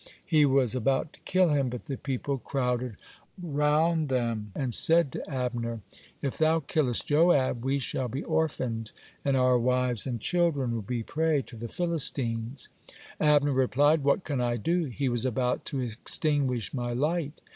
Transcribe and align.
He 0.25 0.47
was 0.47 0.73
about 0.73 1.13
to 1.13 1.19
kill 1.25 1.49
him, 1.49 1.69
but 1.69 1.85
the 1.85 1.95
people 1.95 2.39
crowded 2.39 2.97
round 3.39 4.09
them, 4.09 4.51
and 4.55 4.73
said 4.73 5.11
to 5.11 5.29
Abner: 5.29 5.81
"If 6.23 6.39
thou 6.39 6.59
killest 6.61 7.05
Joab, 7.05 7.63
we 7.63 7.77
shall 7.77 8.07
be 8.07 8.23
orphaned, 8.23 8.93
and 9.23 9.37
our 9.37 9.59
wives 9.59 10.07
and 10.07 10.19
children 10.19 10.73
will 10.73 10.81
be 10.81 11.03
prey 11.03 11.43
to 11.43 11.55
the 11.55 11.67
Philistines." 11.67 12.67
Abner 13.19 13.53
replied: 13.53 14.03
"What 14.03 14.23
can 14.23 14.41
I 14.41 14.57
do? 14.57 14.85
He 14.85 15.07
was 15.07 15.23
about 15.23 15.65
to 15.65 15.81
extinguish 15.81 16.73
my 16.73 16.93
light." 16.93 17.39